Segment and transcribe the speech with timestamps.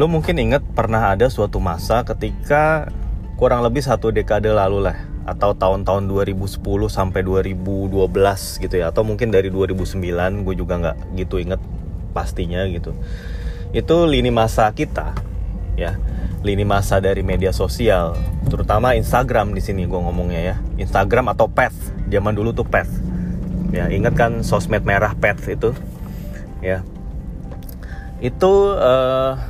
[0.00, 2.88] lu mungkin inget pernah ada suatu masa ketika
[3.36, 4.96] kurang lebih satu dekade lalu lah
[5.28, 6.56] atau tahun-tahun 2010
[6.88, 10.00] sampai 2012 gitu ya atau mungkin dari 2009
[10.48, 11.60] gue juga nggak gitu inget
[12.16, 12.96] pastinya gitu.
[13.76, 15.12] Itu lini masa kita
[15.76, 16.00] ya.
[16.40, 18.16] Lini masa dari media sosial
[18.48, 20.56] terutama Instagram di sini gue ngomongnya ya.
[20.80, 21.76] Instagram atau Path
[22.08, 22.88] zaman dulu tuh Path.
[23.68, 25.76] Ya inget kan sosmed merah Path itu?
[26.64, 26.88] Ya.
[28.24, 29.49] Itu uh,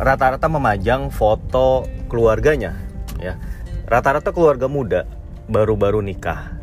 [0.00, 2.72] rata-rata memajang foto keluarganya
[3.20, 3.36] ya.
[3.84, 5.04] Rata-rata keluarga muda
[5.44, 6.56] baru-baru nikah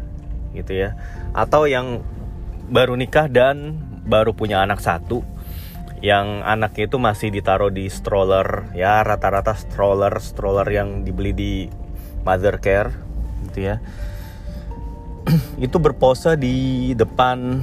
[0.57, 0.97] gitu ya.
[1.37, 2.01] Atau yang
[2.67, 3.77] baru nikah dan
[4.09, 5.21] baru punya anak satu
[6.01, 11.53] yang anaknya itu masih ditaruh di stroller ya rata-rata stroller stroller yang dibeli di
[12.25, 12.93] mother care
[13.49, 13.75] gitu ya.
[15.65, 17.61] Itu berpose di depan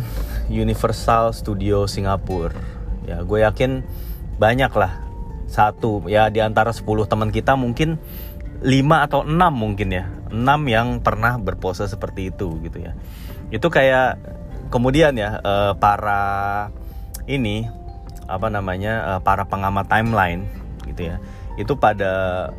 [0.52, 2.54] Universal Studio Singapura
[3.08, 3.22] ya.
[3.24, 3.80] Gue yakin
[4.36, 5.03] banyak lah
[5.48, 6.04] satu.
[6.10, 8.00] Ya di antara 10 teman kita mungkin
[8.64, 10.04] 5 atau 6 mungkin ya.
[10.32, 12.92] 6 yang pernah berpose seperti itu gitu ya.
[13.52, 14.18] Itu kayak
[14.72, 16.68] kemudian ya uh, para
[17.28, 17.68] ini
[18.24, 20.48] apa namanya uh, para pengamat timeline
[20.88, 21.16] gitu ya.
[21.60, 22.50] Itu pada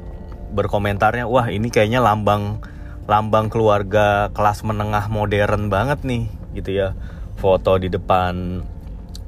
[0.56, 2.63] berkomentarnya wah ini kayaknya lambang
[3.06, 6.25] lambang keluarga kelas menengah modern banget nih
[6.56, 6.88] gitu ya.
[7.36, 8.63] Foto di depan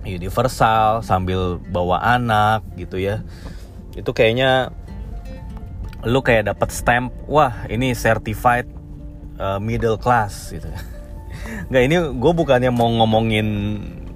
[0.07, 3.21] universal sambil bawa anak gitu ya.
[3.93, 4.71] Itu kayaknya
[6.05, 8.69] lu kayak dapat stamp wah ini certified
[9.41, 10.69] uh, middle class gitu.
[11.69, 13.47] Nggak ini gue bukannya mau ngomongin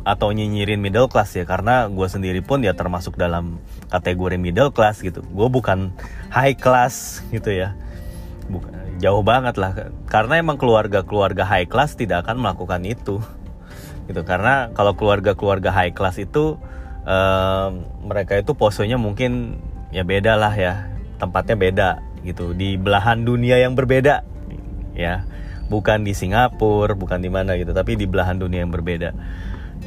[0.02, 5.02] atau nyinyirin middle class ya karena gue sendiri pun ya termasuk dalam kategori middle class
[5.02, 5.22] gitu.
[5.22, 5.94] Gue bukan
[6.34, 7.78] high class gitu ya.
[8.50, 9.94] Bukan jauh banget lah.
[10.10, 13.22] Karena emang keluarga keluarga high class tidak akan melakukan itu
[14.10, 14.22] gitu.
[14.24, 16.58] Karena kalau keluarga keluarga high class itu
[17.06, 17.72] um,
[18.06, 19.62] mereka itu posenya mungkin
[19.94, 20.90] ya beda lah ya.
[21.22, 21.90] Tempatnya beda
[22.26, 22.54] gitu.
[22.58, 24.26] Di belahan dunia yang berbeda
[24.98, 25.26] ya.
[25.72, 29.16] Bukan di Singapura bukan di mana gitu tapi di belahan dunia yang berbeda.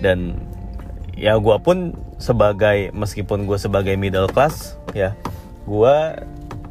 [0.00, 0.38] Dan
[1.14, 5.14] ya gue pun sebagai meskipun gue sebagai middle class ya
[5.64, 5.97] gue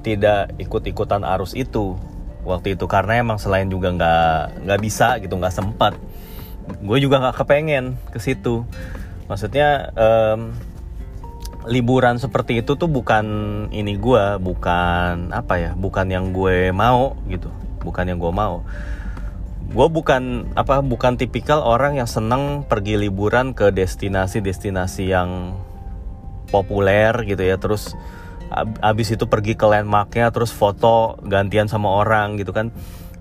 [0.03, 1.95] tidak ikut-ikutan arus itu
[2.43, 2.85] waktu itu.
[2.89, 5.93] Karena emang selain juga nggak nggak bisa gitu nggak sempat
[6.63, 8.67] gue juga nggak kepengen ke situ.
[9.27, 10.53] Maksudnya um,
[11.63, 13.25] liburan seperti itu tuh bukan
[13.71, 17.47] ini gue bukan apa ya bukan yang gue mau gitu
[17.83, 18.63] bukan yang gue mau.
[19.73, 25.59] Gue bukan apa bukan tipikal orang yang seneng pergi liburan ke destinasi-destinasi yang
[26.51, 27.57] populer gitu ya.
[27.59, 27.95] Terus
[28.83, 32.69] abis itu pergi ke landmarknya terus foto gantian sama orang gitu kan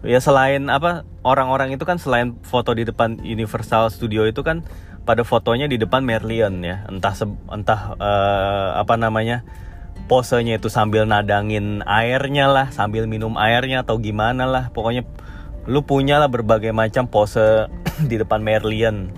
[0.02, 4.66] ya selain apa orang-orang itu kan selain foto di depan Universal Studio itu kan
[5.06, 6.86] pada fotonya di depan Merlion ya.
[6.90, 7.14] Entah
[7.50, 9.46] entah uh, apa namanya
[10.10, 14.74] posenya itu sambil nadangin airnya lah sambil minum airnya atau gimana lah.
[14.74, 15.06] Pokoknya
[15.70, 17.70] lu punya lah berbagai macam pose
[18.10, 19.14] di depan Merlion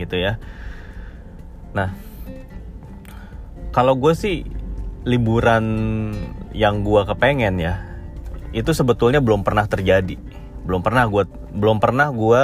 [0.00, 0.40] gitu ya.
[1.76, 1.92] Nah
[3.72, 4.44] kalau gue sih
[5.04, 5.64] liburan
[6.52, 7.91] yang gue kepengen ya
[8.52, 10.16] itu sebetulnya belum pernah terjadi
[10.62, 12.42] belum pernah gue belum pernah gue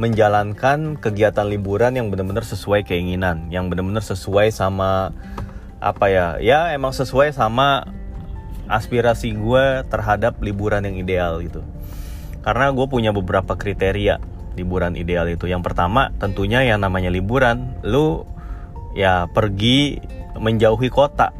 [0.00, 5.12] menjalankan kegiatan liburan yang benar-benar sesuai keinginan, yang benar-benar sesuai sama
[5.76, 6.26] apa ya?
[6.40, 7.84] Ya emang sesuai sama
[8.64, 11.60] aspirasi gue terhadap liburan yang ideal gitu.
[12.40, 14.16] Karena gue punya beberapa kriteria
[14.56, 15.44] liburan ideal itu.
[15.44, 18.24] Yang pertama tentunya yang namanya liburan, lu
[18.96, 20.00] ya pergi
[20.40, 21.36] menjauhi kota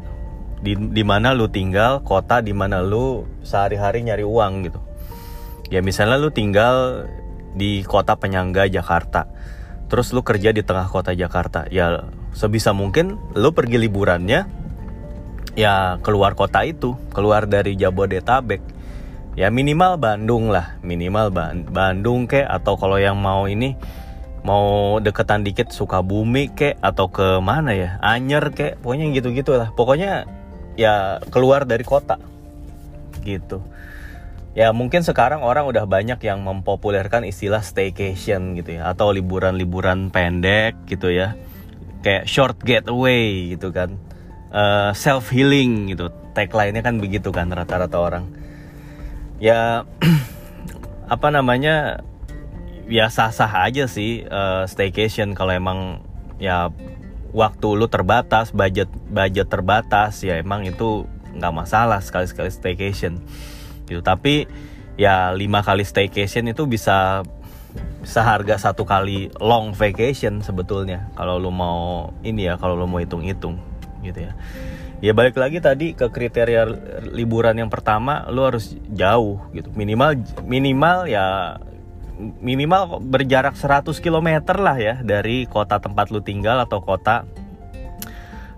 [0.61, 4.79] di, di mana lu tinggal, kota di mana lu sehari-hari nyari uang gitu.
[5.73, 7.09] Ya misalnya lu tinggal
[7.57, 9.25] di kota penyangga Jakarta.
[9.89, 11.67] Terus lu kerja di tengah kota Jakarta.
[11.67, 14.47] Ya sebisa mungkin lu pergi liburannya
[15.57, 16.95] ya keluar kota itu.
[17.11, 18.61] Keluar dari Jabodetabek.
[19.35, 20.77] Ya minimal Bandung lah.
[20.85, 21.31] Minimal
[21.71, 23.75] Bandung kek atau kalau yang mau ini
[24.43, 27.99] mau deketan dikit Sukabumi kek atau ke mana ya?
[28.03, 29.71] Anyer kek pokoknya gitu gitu lah.
[29.71, 30.27] Pokoknya
[30.79, 32.19] ya keluar dari kota
[33.23, 33.61] gitu.
[34.51, 40.75] Ya mungkin sekarang orang udah banyak yang mempopulerkan istilah staycation gitu ya atau liburan-liburan pendek
[40.91, 41.39] gitu ya.
[42.03, 43.95] Kayak short getaway gitu kan.
[44.51, 46.11] Uh, eh, self healing gitu.
[46.35, 48.27] Tagline-nya kan begitu kan rata-rata orang.
[49.39, 49.87] Ya
[51.15, 52.03] apa namanya
[52.91, 56.03] ya sah-sah aja sih uh, staycation kalau emang
[56.43, 56.67] ya
[57.31, 63.19] waktu lu terbatas budget budget terbatas ya emang itu nggak masalah sekali-sekali staycation.
[63.87, 64.03] Gitu.
[64.03, 64.47] Tapi
[64.99, 67.23] ya lima kali staycation itu bisa
[68.03, 71.07] seharga satu kali long vacation sebetulnya.
[71.15, 73.59] Kalau lo mau ini ya kalau lo mau hitung-hitung
[74.03, 74.33] gitu ya.
[75.01, 76.69] Ya balik lagi tadi ke kriteria
[77.09, 79.73] liburan yang pertama lu harus jauh gitu.
[79.73, 81.57] Minimal minimal ya
[82.39, 84.29] minimal berjarak 100 km
[84.61, 87.25] lah ya dari kota tempat lu tinggal atau kota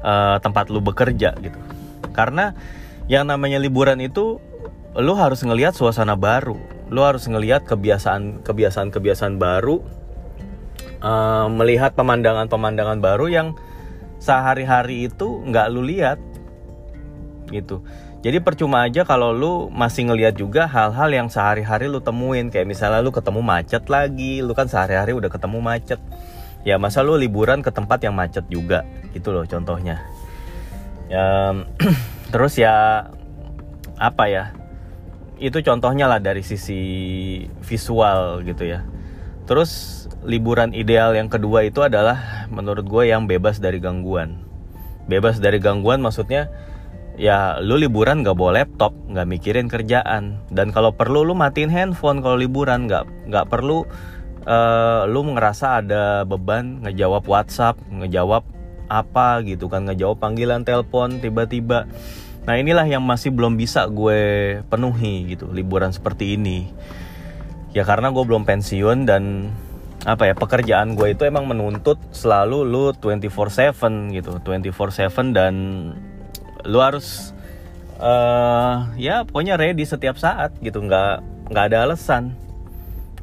[0.03, 1.59] uh, tempat lu bekerja gitu
[2.11, 2.53] karena
[3.07, 4.43] yang namanya liburan itu
[4.93, 6.59] lu harus ngelihat suasana baru
[6.91, 9.81] lu harus ngelihat kebiasaan kebiasaan kebiasaan baru
[11.01, 13.47] uh, melihat pemandangan pemandangan baru yang
[14.23, 16.19] sehari-hari itu nggak lu lihat
[17.51, 17.83] gitu.
[18.23, 23.03] Jadi percuma aja kalau lu masih ngeliat juga hal-hal yang sehari-hari lu temuin kayak misalnya
[23.03, 25.99] lu ketemu macet lagi, lu kan sehari-hari udah ketemu macet.
[26.63, 29.99] Ya masa lu liburan ke tempat yang macet juga, gitu loh contohnya.
[31.11, 31.51] Ya,
[32.31, 33.11] terus ya
[33.99, 34.55] apa ya?
[35.35, 36.79] Itu contohnya lah dari sisi
[37.59, 38.87] visual gitu ya.
[39.43, 44.39] Terus liburan ideal yang kedua itu adalah menurut gue yang bebas dari gangguan.
[45.11, 46.47] Bebas dari gangguan maksudnya
[47.19, 50.41] ya lu liburan gak bawa laptop nggak mikirin kerjaan.
[50.49, 52.89] Dan kalau perlu lu matiin handphone kalau liburan.
[52.89, 53.85] Nggak nggak perlu
[54.47, 58.43] uh, lu ngerasa ada beban ngejawab WhatsApp ngejawab
[58.91, 61.87] apa gitu kan ngejawab panggilan telepon tiba-tiba.
[62.43, 66.67] Nah inilah yang masih belum bisa gue penuhi gitu liburan seperti ini.
[67.73, 69.49] Ya karena gue belum pensiun dan
[70.03, 75.55] apa ya pekerjaan gue itu emang menuntut selalu lu 24/7 gitu 24/7 dan
[76.63, 77.35] lu harus
[77.99, 80.83] uh, ya pokoknya ready setiap saat gitu.
[80.83, 82.35] Nggak nggak ada alasan.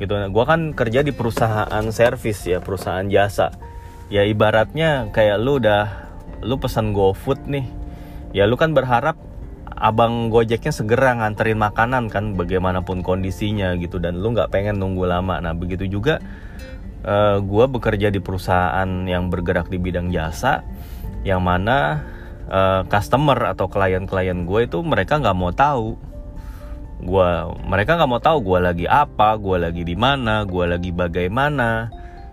[0.01, 0.13] Gitu.
[0.13, 3.53] Gue kan kerja di perusahaan servis ya perusahaan jasa.
[4.09, 6.11] Ya ibaratnya kayak lu udah
[6.41, 7.67] lu pesan GoFood nih.
[8.33, 9.19] Ya lu kan berharap
[9.81, 14.01] abang gojeknya segera nganterin makanan kan bagaimanapun kondisinya gitu.
[14.01, 15.41] Dan lu nggak pengen nunggu lama.
[15.41, 16.21] Nah begitu juga
[17.05, 20.65] uh, eh, gue bekerja di perusahaan yang bergerak di bidang jasa
[21.25, 22.01] yang mana
[22.51, 25.97] uh, customer atau klien-klien gue itu mereka nggak mau tahu.
[27.01, 27.29] Gue
[27.65, 31.89] mereka nggak mau tahu gue lagi apa gue lagi di mana gue lagi bagaimana.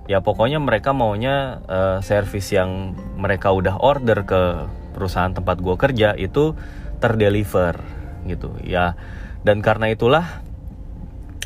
[0.10, 4.68] Ya pokoknya mereka maunya uh, service yang mereka udah order ke
[4.98, 6.58] perusahaan tempat gue kerja itu
[7.00, 7.80] terdeliver
[8.28, 8.52] gitu.
[8.66, 9.00] Ya
[9.46, 10.44] dan karena itulah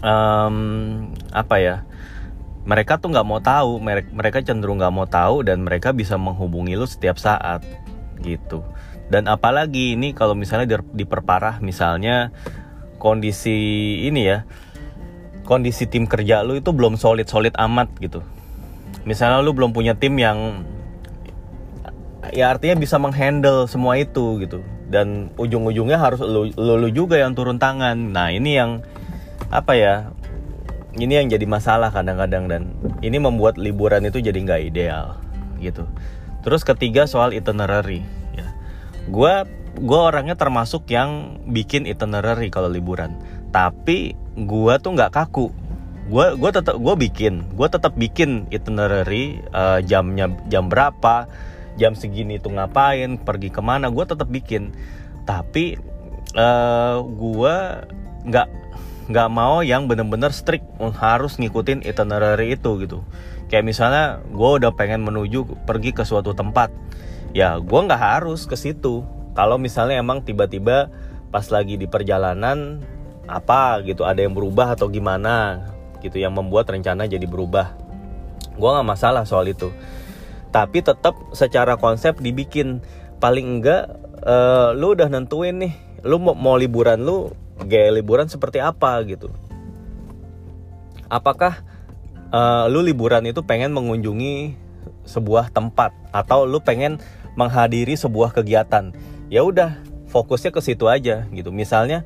[0.01, 1.75] um, apa ya
[2.61, 3.81] mereka tuh nggak mau tahu
[4.13, 7.65] mereka cenderung nggak mau tahu dan mereka bisa menghubungi lu setiap saat
[8.23, 8.63] gitu.
[9.11, 12.31] Dan apalagi ini kalau misalnya diperparah misalnya
[12.95, 13.59] kondisi
[14.07, 14.47] ini ya
[15.43, 18.23] kondisi tim kerja lu itu belum solid solid amat gitu.
[19.03, 20.63] Misalnya lu belum punya tim yang
[22.31, 24.63] ya artinya bisa menghandle semua itu gitu.
[24.87, 28.15] Dan ujung-ujungnya harus lu, lu juga yang turun tangan.
[28.15, 28.79] Nah ini yang
[29.51, 29.93] apa ya
[30.95, 32.47] ini yang jadi masalah kadang-kadang.
[32.47, 32.61] Dan
[33.03, 35.19] ini membuat liburan itu jadi nggak ideal
[35.59, 35.83] gitu
[36.41, 38.01] Terus ketiga soal itinerary.
[38.33, 38.49] Ya.
[39.09, 43.17] Gue gue orangnya termasuk yang bikin itinerary kalau liburan.
[43.53, 45.53] Tapi gue tuh nggak kaku.
[46.09, 47.55] Gue gue tetap gue bikin.
[47.55, 51.29] Gue tetap bikin itinerary uh, jamnya jam berapa,
[51.77, 53.87] jam segini tuh ngapain, pergi ke mana.
[53.93, 54.73] Gue tetap bikin.
[55.23, 55.77] Tapi
[56.35, 57.55] uh, eh, gue
[58.21, 58.47] nggak
[59.11, 60.63] nggak mau yang bener-bener strict
[61.01, 63.03] harus ngikutin itinerary itu gitu
[63.51, 66.71] kayak misalnya gue udah pengen menuju pergi ke suatu tempat.
[67.35, 69.03] Ya gue nggak harus ke situ.
[69.35, 70.87] Kalau misalnya emang tiba-tiba
[71.29, 72.79] pas lagi di perjalanan
[73.27, 75.67] apa gitu ada yang berubah atau gimana
[75.99, 77.75] gitu yang membuat rencana jadi berubah.
[78.55, 79.67] Gue nggak masalah soal itu.
[80.55, 82.79] Tapi tetap secara konsep dibikin.
[83.21, 83.91] Paling enggak
[84.25, 87.29] uh, lu udah nentuin nih lu mau, mau liburan lu
[87.61, 89.29] gaya liburan seperti apa gitu.
[91.11, 91.61] Apakah
[92.31, 94.55] uh, lu liburan itu pengen mengunjungi
[95.05, 96.97] sebuah tempat atau lu pengen
[97.35, 98.91] menghadiri sebuah kegiatan.
[99.31, 99.79] Ya udah
[100.11, 101.51] fokusnya ke situ aja gitu.
[101.53, 102.03] Misalnya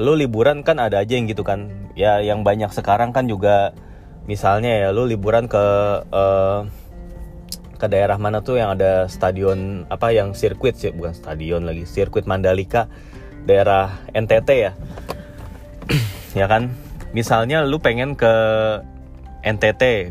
[0.00, 1.72] lu liburan kan ada aja yang gitu kan.
[1.98, 3.76] Ya yang banyak sekarang kan juga
[4.24, 5.64] misalnya ya lu liburan ke
[6.08, 6.64] uh,
[7.76, 12.24] ke daerah mana tuh yang ada stadion apa yang sirkuit sih bukan stadion lagi sirkuit
[12.24, 12.88] Mandalika
[13.44, 14.72] daerah NTT ya.
[16.34, 16.74] Ya kan?
[17.14, 18.26] Misalnya lu pengen ke
[19.44, 20.10] NTT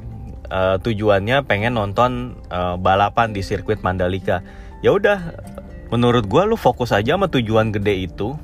[0.54, 4.46] uh, tujuannya pengen nonton uh, balapan di sirkuit Mandalika.
[4.86, 5.34] Ya udah
[5.90, 8.38] menurut gue lu fokus aja sama tujuan gede itu.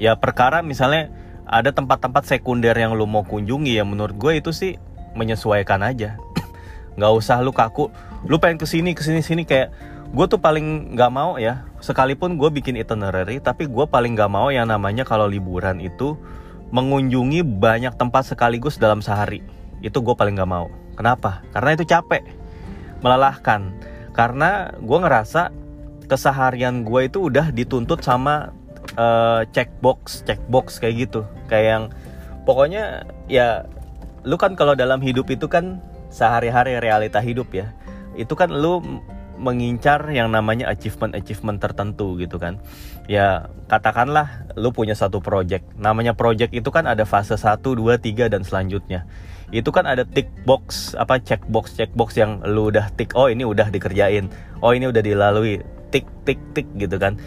[0.00, 1.12] Ya perkara misalnya
[1.44, 4.80] ada tempat-tempat sekunder yang lu mau kunjungi ya menurut gue itu sih
[5.12, 6.16] menyesuaikan aja.
[6.96, 7.92] Nggak usah lu kaku
[8.28, 9.72] lu pengen ke sini ke sini sini kayak
[10.10, 14.50] gue tuh paling nggak mau ya sekalipun gue bikin itinerary tapi gue paling nggak mau
[14.52, 16.18] yang namanya kalau liburan itu
[16.74, 19.40] mengunjungi banyak tempat sekaligus dalam sehari
[19.80, 22.24] itu gue paling gak mau kenapa karena itu capek
[23.00, 23.72] melelahkan
[24.12, 25.52] karena gue ngerasa
[26.10, 28.52] keseharian gue itu udah dituntut sama
[28.98, 31.84] uh, checkbox checkbox kayak gitu kayak yang
[32.44, 33.64] pokoknya ya
[34.26, 37.72] lu kan kalau dalam hidup itu kan sehari-hari realita hidup ya
[38.18, 38.82] itu kan lu
[39.40, 42.60] mengincar yang namanya achievement-achievement tertentu gitu kan.
[43.08, 45.64] Ya, katakanlah lu punya satu project.
[45.80, 49.08] Namanya project itu kan ada fase 1, 2, 3 dan selanjutnya.
[49.50, 53.26] Itu kan ada tick box, apa check box, check box yang lu udah tick, oh
[53.26, 54.30] ini udah dikerjain.
[54.62, 55.62] Oh ini udah dilalui.
[55.90, 57.18] Tick tick tick gitu kan.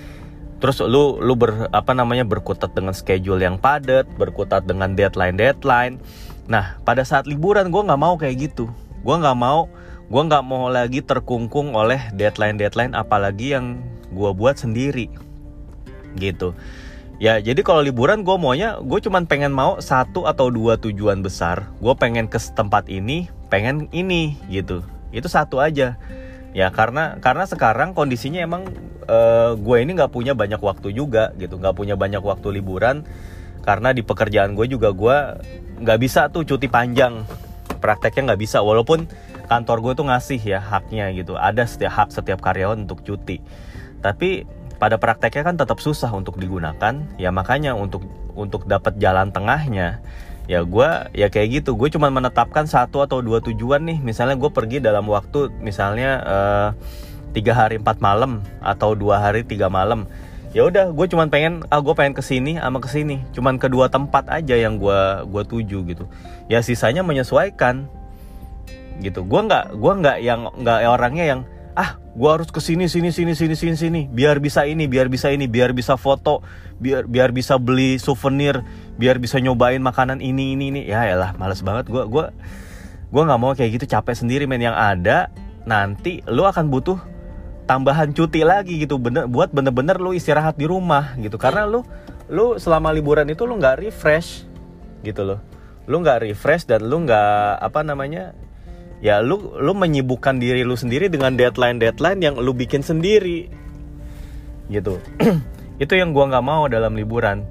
[0.63, 5.99] Terus lu lu ber apa namanya berkutat dengan schedule yang padat, berkutat dengan deadline deadline.
[6.47, 8.71] Nah, pada saat liburan gue nggak mau kayak gitu.
[9.03, 9.67] Gue nggak mau
[10.13, 13.79] gue nggak mau lagi terkungkung oleh deadline deadline apalagi yang
[14.13, 15.09] gue buat sendiri
[16.19, 16.53] gitu
[17.23, 21.71] ya jadi kalau liburan gue maunya gue cuman pengen mau satu atau dua tujuan besar.
[21.79, 24.83] Gue pengen ke tempat ini pengen ini gitu.
[25.15, 25.95] Itu satu aja.
[26.51, 28.67] Ya karena karena sekarang kondisinya emang
[29.07, 31.55] uh, gue ini nggak punya banyak waktu juga gitu.
[31.55, 33.07] Nggak punya banyak waktu liburan
[33.63, 35.17] karena di pekerjaan gue juga gue
[35.79, 37.23] nggak bisa tuh cuti panjang.
[37.79, 39.07] Prakteknya nggak bisa walaupun
[39.47, 41.39] kantor gue tuh ngasih ya haknya gitu.
[41.39, 43.39] Ada setiap hak setiap karyawan untuk cuti.
[44.03, 44.43] Tapi
[44.83, 47.07] pada prakteknya kan tetap susah untuk digunakan.
[47.15, 48.03] Ya makanya untuk
[48.35, 50.03] untuk dapat jalan tengahnya
[50.43, 51.79] ya gue ya kayak gitu.
[51.79, 54.03] Gue cuma menetapkan satu atau dua tujuan nih.
[54.03, 56.69] Misalnya gue pergi dalam waktu misalnya uh,
[57.31, 60.03] tiga hari empat malam atau dua hari tiga malam.
[60.51, 63.23] Ya udah gue cuma pengen ah gue pengen ke sini sama ke sini.
[63.31, 64.99] Cuman kedua tempat aja yang gue
[65.31, 66.11] gue tuju gitu.
[66.51, 67.87] Ya sisanya menyesuaikan
[68.99, 69.23] gitu.
[69.23, 71.41] Gue nggak gue nggak yang nggak orangnya yang
[71.73, 74.01] ah gue harus ke sini sini sini sini sini sini.
[74.09, 76.45] Biar bisa ini biar bisa ini biar bisa foto
[76.77, 78.61] biar biar bisa beli souvenir
[78.97, 80.81] biar bisa nyobain makanan ini ini ini.
[80.85, 81.89] Ya lah males banget.
[81.89, 82.25] Gue gue
[83.13, 84.61] gue nggak mau kayak gitu capek sendiri men.
[84.61, 85.17] Yang ada
[85.65, 87.01] nanti lu akan butuh
[87.65, 89.01] tambahan cuti lagi gitu.
[89.01, 91.41] Bener buat bener-bener lu istirahat di rumah gitu.
[91.41, 91.81] Karena lu
[92.29, 94.45] lu selama liburan itu lu nggak refresh
[95.01, 95.39] gitu loh.
[95.89, 98.37] Lu nggak refresh dan lu nggak apa namanya
[99.03, 103.51] ya lu lu menyibukkan diri lu sendiri dengan deadline deadline yang lu bikin sendiri.
[104.71, 104.95] Gitu.
[105.83, 107.43] Itu yang gua nggak mau dalam liburan.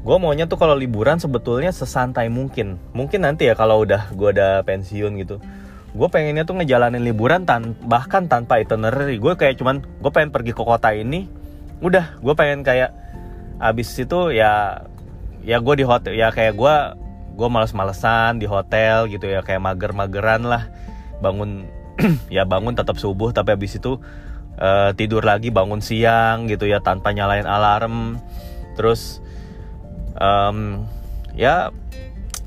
[0.00, 2.80] Gue maunya tuh kalau liburan sebetulnya sesantai mungkin.
[2.96, 5.36] Mungkin nanti ya kalau udah gue udah pensiun gitu.
[5.92, 9.20] Gue pengennya tuh ngejalanin liburan tan bahkan tanpa itinerary.
[9.20, 11.28] Gue kayak cuman gue pengen pergi ke kota ini
[11.84, 12.16] udah.
[12.24, 12.96] Gue pengen kayak
[13.60, 14.84] abis itu ya
[15.44, 16.74] ya gue di hotel ya kayak gue
[17.34, 20.68] gue males-malesan di hotel gitu ya kayak mager-mageran lah.
[21.22, 21.68] Bangun
[22.32, 24.00] ya bangun tetap subuh tapi habis itu
[24.56, 28.20] uh, tidur lagi bangun siang gitu ya tanpa nyalain alarm.
[28.74, 29.20] Terus
[30.16, 30.86] um,
[31.34, 31.70] ya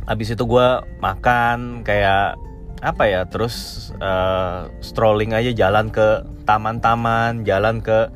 [0.04, 0.68] habis itu gue
[1.00, 2.36] makan kayak
[2.84, 8.12] apa ya terus uh, strolling aja jalan ke taman-taman jalan ke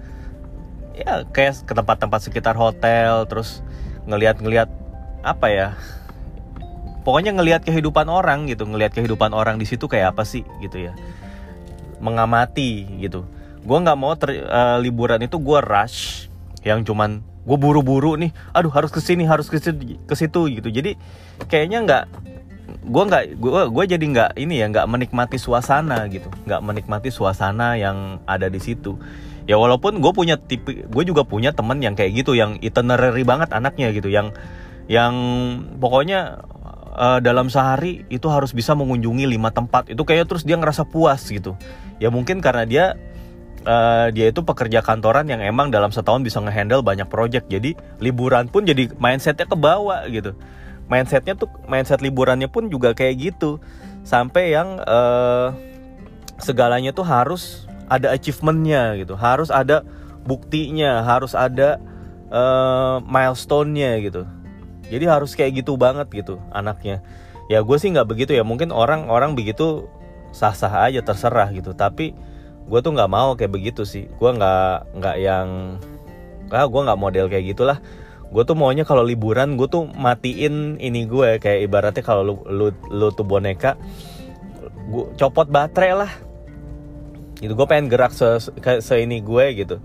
[0.91, 3.63] ya kayak ke tempat-tempat sekitar hotel terus
[4.11, 4.67] ngelihat-ngelihat
[5.23, 5.67] apa ya
[7.07, 10.93] pokoknya ngelihat kehidupan orang gitu ngelihat kehidupan orang di situ kayak apa sih gitu ya.
[12.03, 13.23] Mengamati gitu.
[13.63, 16.27] Gue nggak mau ter, uh, liburan itu gue rush
[16.67, 20.67] yang cuman gue buru-buru nih aduh harus ke sini harus ke situ, ke situ gitu.
[20.67, 20.99] Jadi
[21.47, 22.03] kayaknya nggak
[22.91, 26.27] gue nggak gue gue jadi nggak ini ya nggak menikmati suasana gitu.
[26.43, 28.99] Nggak menikmati suasana yang ada di situ.
[29.47, 33.55] Ya walaupun gue punya tipe gue juga punya temen yang kayak gitu yang itinerary banget
[33.55, 34.35] anaknya gitu yang
[34.91, 35.15] yang
[35.79, 36.43] pokoknya
[36.97, 39.87] uh, dalam sehari itu harus bisa mengunjungi lima tempat.
[39.93, 41.55] Itu kayaknya terus dia ngerasa puas gitu.
[42.01, 42.85] Ya mungkin karena dia
[43.63, 47.47] uh, dia itu pekerja kantoran yang emang dalam setahun bisa ngehandle banyak project.
[47.47, 50.33] Jadi liburan pun jadi mindsetnya ke bawah gitu.
[50.89, 53.61] Mindsetnya tuh mindset liburannya pun juga kayak gitu.
[54.01, 55.53] Sampai yang uh,
[56.41, 59.13] segalanya tuh harus ada achievementnya gitu.
[59.15, 59.83] Harus ada
[60.27, 61.79] buktinya harus ada
[62.27, 64.27] uh, milestone-nya gitu
[64.87, 67.03] jadi harus kayak gitu banget gitu anaknya.
[67.47, 68.43] Ya gue sih nggak begitu ya.
[68.43, 69.87] Mungkin orang-orang begitu
[70.35, 71.71] sah-sah aja terserah gitu.
[71.75, 72.15] Tapi
[72.67, 74.07] gue tuh nggak mau kayak begitu sih.
[74.19, 75.79] Gue nggak nggak yang
[76.51, 77.79] ah gue nggak model kayak gitulah.
[78.27, 82.67] Gue tuh maunya kalau liburan gue tuh matiin ini gue kayak ibaratnya kalau lu, lu
[82.91, 83.79] lu tuh boneka
[84.87, 86.11] gue copot baterai lah.
[87.39, 88.51] Gitu gue pengen gerak se, se,
[88.83, 89.79] se ini gue gitu.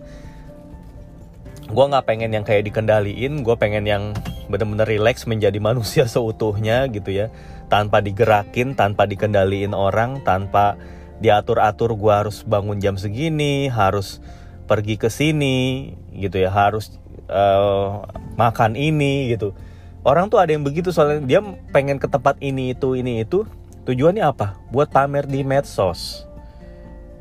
[1.70, 4.04] Gue nggak pengen yang kayak dikendaliin gue pengen yang
[4.50, 7.28] bener-bener relax menjadi manusia seutuhnya gitu ya.
[7.68, 10.76] Tanpa digerakin tanpa dikendaliin orang tanpa
[11.22, 14.18] diatur-atur gue harus bangun jam segini harus
[14.66, 16.98] pergi ke sini gitu ya harus
[17.30, 18.04] uh,
[18.36, 19.54] makan ini gitu.
[20.02, 23.46] Orang tuh ada yang begitu soalnya dia pengen ke tempat ini itu ini itu.
[23.82, 24.58] Tujuannya apa?
[24.70, 26.26] Buat pamer di medsos.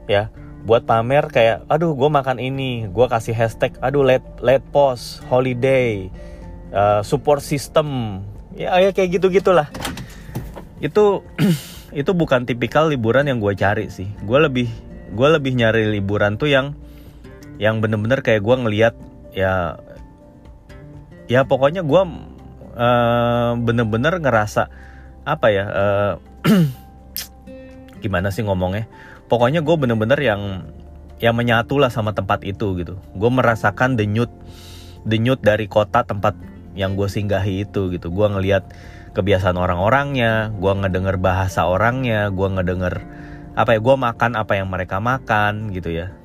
[0.09, 5.25] Ya buat pamer kayak aduh gue makan ini gue kasih hashtag aduh let let post
[5.25, 6.05] holiday
[6.71, 8.19] uh, support system.
[8.55, 9.71] Ya ya kayak gitu gitulah
[10.81, 11.23] itu
[12.01, 14.09] itu bukan tipikal liburan yang gue cari sih.
[14.25, 14.67] Gue lebih
[15.13, 16.73] gue lebih nyari liburan tuh yang
[17.61, 18.95] yang bener-bener kayak gue ngeliat
[19.31, 19.77] ya
[21.29, 22.01] ya pokoknya gue
[22.75, 24.67] uh, bener-bener ngerasa
[25.23, 26.13] apa ya uh,
[28.03, 28.89] gimana sih ngomongnya?
[29.29, 30.41] Pokoknya gue bener-bener yang
[31.21, 32.97] yang menyatu lah sama tempat itu gitu.
[33.13, 34.33] Gue merasakan denyut
[35.05, 36.33] denyut dari kota tempat
[36.77, 38.11] yang gue singgahi itu gitu.
[38.11, 38.67] Gue ngelihat
[39.11, 43.03] kebiasaan orang-orangnya gue ngedenger bahasa orangnya gue ngedenger
[43.59, 46.15] apa ya gue makan apa yang mereka makan gitu ya.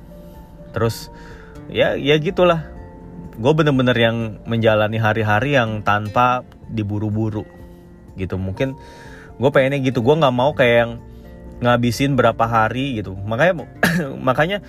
[0.71, 1.11] Terus
[1.67, 2.63] ya ya gitulah.
[3.37, 4.17] Gue bener-bener yang
[4.49, 7.45] menjalani hari-hari yang tanpa diburu-buru
[8.17, 8.39] gitu.
[8.39, 8.73] Mungkin
[9.37, 10.01] gue pengennya gitu.
[10.01, 10.91] Gue nggak mau kayak yang
[11.61, 13.13] ngabisin berapa hari gitu.
[13.13, 13.67] Makanya
[14.27, 14.63] makanya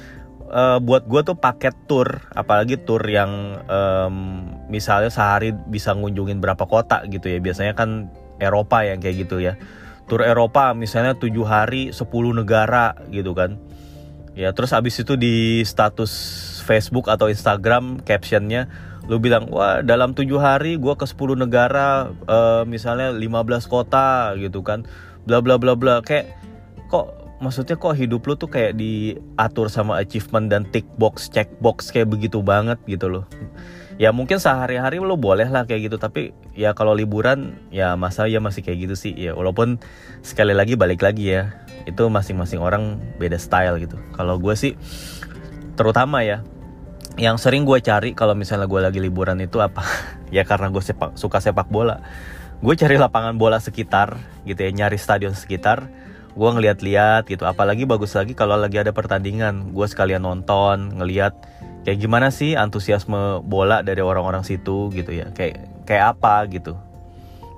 [0.51, 6.65] uh, buat gue tuh paket tour apalagi tour yang um, misalnya sehari bisa ngunjungin berapa
[6.65, 7.39] kota gitu ya.
[7.41, 9.57] Biasanya kan Eropa yang kayak gitu ya.
[10.09, 13.61] Tour Eropa misalnya tujuh hari 10 negara gitu kan.
[14.39, 16.13] Ya terus abis itu di status
[16.65, 18.69] Facebook atau Instagram captionnya
[19.09, 23.25] lu bilang wah dalam tujuh hari gue ke 10 negara uh, misalnya 15
[23.69, 24.85] kota gitu kan.
[25.29, 26.01] Bla bla bla bla.
[26.01, 26.33] Kayak
[26.89, 31.95] kok maksudnya kok hidup lu tuh kayak diatur sama achievement dan tick box check box
[31.95, 33.25] kayak begitu banget gitu loh.
[33.99, 38.39] Ya mungkin sehari-hari lo boleh lah kayak gitu tapi ya kalau liburan ya masa ya
[38.39, 39.13] masih kayak gitu sih.
[39.15, 39.79] Ya walaupun
[40.23, 41.55] sekali lagi balik lagi ya
[41.87, 43.99] itu masing-masing orang beda style gitu.
[44.15, 44.75] Kalau gue sih
[45.79, 46.43] terutama ya
[47.19, 49.83] yang sering gue cari kalau misalnya gue lagi liburan itu apa?
[50.29, 52.05] Ya karena gue sepak, suka sepak bola.
[52.61, 55.89] Gue cari lapangan bola sekitar gitu ya nyari stadion sekitar
[56.35, 57.45] gue ngeliat-liat gitu.
[57.49, 59.73] Apalagi bagus lagi kalau lagi ada pertandingan.
[59.73, 61.37] Gue sekalian nonton ngeliat
[61.87, 65.31] kayak gimana sih antusiasme bola dari orang-orang situ gitu ya.
[65.33, 66.75] Kayak kayak apa gitu.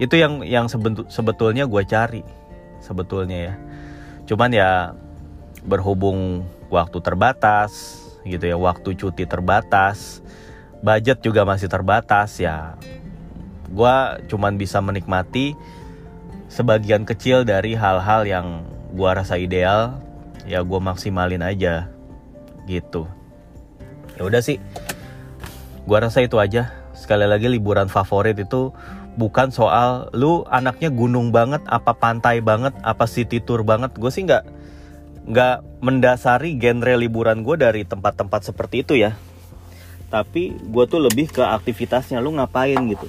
[0.00, 0.66] Itu yang yang
[1.08, 2.22] sebetulnya gue cari
[2.80, 3.54] sebetulnya ya.
[4.24, 4.70] Cuman ya
[5.66, 10.20] berhubung waktu terbatas gitu ya waktu cuti terbatas
[10.80, 12.80] budget juga masih terbatas ya.
[13.70, 13.94] Gue
[14.26, 15.54] cuman bisa menikmati
[16.50, 20.02] sebagian kecil dari hal-hal yang gue rasa ideal
[20.50, 21.86] ya gue maksimalin aja
[22.66, 23.06] gitu.
[24.18, 24.58] Ya udah sih.
[25.86, 26.74] Gue rasa itu aja.
[26.92, 28.74] Sekali lagi liburan favorit itu
[29.14, 33.94] bukan soal lu anaknya gunung banget apa pantai banget apa city tour banget.
[33.94, 34.44] Gue sih nggak
[35.30, 39.14] nggak mendasari genre liburan gue dari tempat-tempat seperti itu ya.
[40.10, 43.06] Tapi gue tuh lebih ke aktivitasnya lu ngapain gitu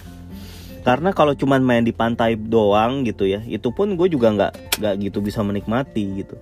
[0.81, 4.95] karena kalau cuman main di pantai doang gitu ya itu pun gue juga nggak nggak
[5.09, 6.35] gitu bisa menikmati gitu.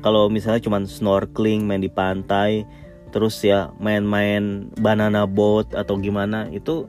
[0.00, 2.64] Kalau misalnya cuman snorkeling main di pantai
[3.10, 6.86] terus ya main-main banana boat atau gimana itu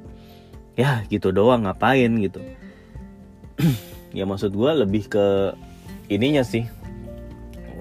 [0.77, 2.41] ya gitu doang ngapain gitu.
[4.11, 5.55] Ya maksud gue lebih ke
[6.11, 6.67] ininya sih.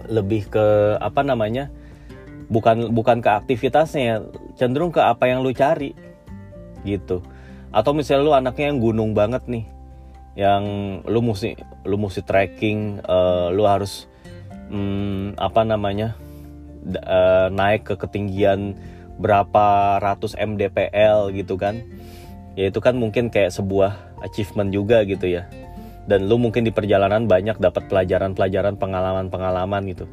[0.06, 1.74] Lebih ke apa namanya
[2.46, 5.90] bukan bukan ke aktivitasnya cenderung ke apa yang lu cari
[6.87, 7.18] gitu
[7.70, 9.64] atau misalnya lu anaknya yang gunung banget nih
[10.38, 10.64] yang
[11.06, 14.06] lu mesti lu mesti trekking uh, lu harus
[14.70, 16.14] um, apa namanya
[17.06, 18.78] uh, naik ke ketinggian
[19.20, 21.83] berapa ratus mdpl gitu kan.
[22.56, 25.46] Ya itu kan mungkin kayak sebuah achievement juga gitu ya.
[26.09, 30.09] Dan lu mungkin di perjalanan banyak dapat pelajaran-pelajaran pengalaman-pengalaman gitu.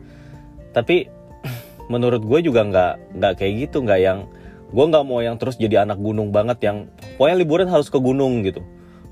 [0.75, 1.07] Tapi
[1.93, 4.19] menurut gue juga nggak nggak kayak gitu nggak yang
[4.67, 6.77] gue nggak mau yang terus jadi anak gunung banget yang
[7.15, 8.59] pokoknya liburan harus ke gunung gitu.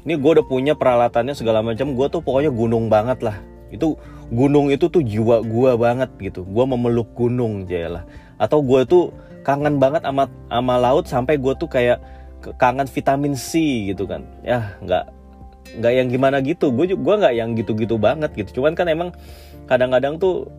[0.06, 3.42] Ini gue udah punya peralatannya segala macam gue tuh pokoknya gunung banget lah.
[3.74, 3.98] Itu
[4.30, 6.46] gunung itu tuh jiwa gue banget gitu.
[6.46, 8.06] Gue memeluk gunung lah.
[8.38, 12.04] Atau gue tuh kangen banget sama sama laut sampai gue tuh kayak
[12.62, 13.58] kangen vitamin C
[13.90, 14.22] gitu kan.
[14.46, 15.04] Ya nggak
[15.82, 16.70] nggak yang gimana gitu.
[16.70, 18.62] Gue gue nggak yang gitu-gitu banget gitu.
[18.62, 19.10] Cuman kan emang
[19.66, 20.52] kadang-kadang tuh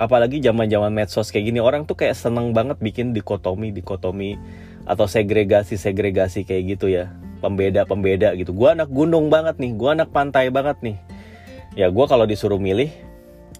[0.00, 4.40] apalagi zaman-zaman medsos kayak gini orang tuh kayak seneng banget bikin dikotomi dikotomi
[4.88, 7.12] atau segregasi segregasi kayak gitu ya.
[7.44, 8.56] Pembeda pembeda gitu.
[8.56, 10.96] Gue anak gunung banget nih gue anak pantai banget nih.
[11.76, 12.88] Ya gue kalau disuruh milih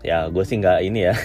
[0.00, 1.14] ya gue sih nggak ini ya.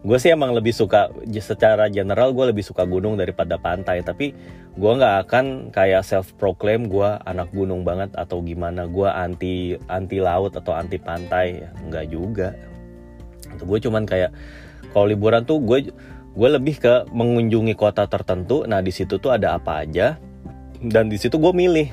[0.00, 1.12] Gue sih emang lebih suka
[1.44, 4.00] secara general gue lebih suka gunung daripada pantai.
[4.00, 4.32] Tapi
[4.72, 5.44] gue nggak akan
[5.76, 8.88] kayak self proclaim gue anak gunung banget atau gimana.
[8.88, 11.68] Gue anti anti laut atau anti pantai.
[11.68, 12.56] Ya nggak juga
[13.62, 14.30] gue cuman kayak
[14.90, 15.92] kalau liburan tuh gue
[16.30, 18.64] gue lebih ke mengunjungi kota tertentu.
[18.64, 20.16] Nah di situ tuh ada apa aja.
[20.80, 21.92] Dan di situ gue milih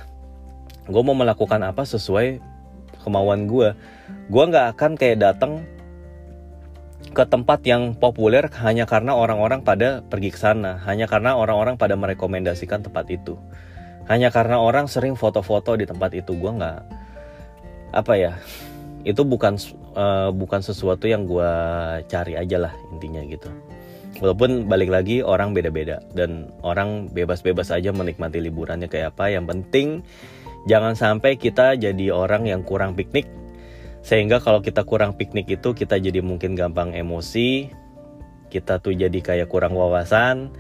[0.88, 2.40] gue mau melakukan apa sesuai
[3.04, 3.76] kemauan gue
[4.28, 5.64] gue nggak akan kayak datang
[7.12, 11.98] ke tempat yang populer hanya karena orang-orang pada pergi ke sana, hanya karena orang-orang pada
[11.98, 13.40] merekomendasikan tempat itu,
[14.06, 16.36] hanya karena orang sering foto-foto di tempat itu.
[16.36, 16.80] Gue nggak
[17.96, 18.38] apa ya,
[19.08, 19.56] itu bukan
[19.96, 21.52] uh, bukan sesuatu yang gue
[22.12, 23.48] cari aja lah intinya gitu.
[24.20, 29.32] Walaupun balik lagi orang beda-beda dan orang bebas-bebas aja menikmati liburannya kayak apa.
[29.32, 29.88] Yang penting
[30.68, 33.32] jangan sampai kita jadi orang yang kurang piknik
[34.04, 37.72] sehingga kalau kita kurang piknik itu kita jadi mungkin gampang emosi
[38.48, 40.52] kita tuh jadi kayak kurang wawasan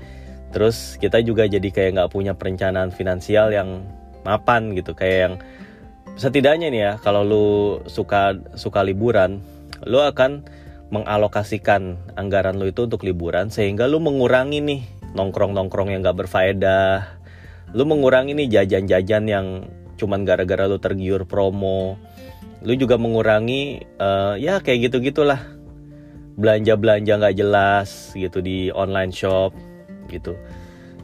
[0.52, 3.84] terus kita juga jadi kayak nggak punya perencanaan finansial yang
[4.28, 5.36] mapan gitu kayak yang
[6.17, 7.47] setidaknya nih ya kalau lu
[7.86, 9.39] suka suka liburan
[9.86, 10.43] lu akan
[10.89, 14.82] mengalokasikan anggaran lu itu untuk liburan sehingga lu mengurangi nih
[15.13, 17.19] nongkrong-nongkrong yang gak berfaedah.
[17.75, 19.47] Lu mengurangi nih jajan-jajan yang
[19.99, 21.99] cuman gara-gara lu tergiur promo.
[22.63, 25.41] Lu juga mengurangi uh, ya kayak gitu gitulah
[26.38, 29.51] belanja belanja nggak jelas gitu di online shop
[30.08, 30.39] gitu.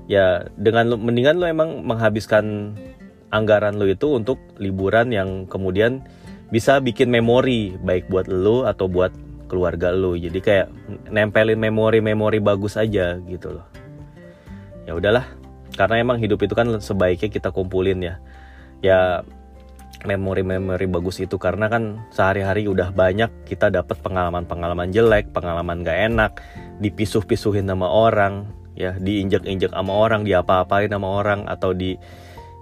[0.08, 2.78] Ya dengan lu, mendingan lu emang menghabiskan
[3.34, 6.06] anggaran lu itu untuk liburan yang kemudian
[6.54, 9.10] bisa bikin memori baik buat lu atau buat
[9.50, 10.13] keluarga lu.
[10.13, 10.67] Jadi kayak
[11.10, 13.65] nempelin memori-memori bagus aja gitu loh.
[14.86, 15.26] Ya udahlah
[15.74, 18.22] karena emang hidup itu kan sebaiknya kita kumpulin ya.
[18.86, 19.26] Ya
[20.04, 26.32] memori-memori bagus itu karena kan sehari-hari udah banyak kita dapat pengalaman-pengalaman jelek, pengalaman gak enak,
[26.84, 31.96] dipisuh-pisuhin sama orang, ya diinjek-injek sama orang, diapa-apain sama orang atau di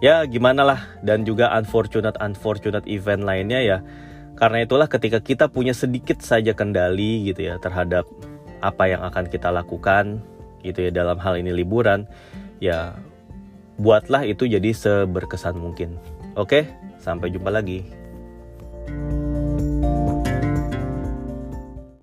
[0.01, 3.77] ya gimana lah dan juga unfortunate unfortunate event lainnya ya.
[4.35, 8.09] Karena itulah ketika kita punya sedikit saja kendali gitu ya terhadap
[8.59, 10.25] apa yang akan kita lakukan
[10.65, 12.09] gitu ya dalam hal ini liburan
[12.57, 12.97] ya
[13.77, 15.97] buatlah itu jadi seberkesan mungkin.
[16.33, 16.69] Oke?
[17.01, 17.85] Sampai jumpa lagi.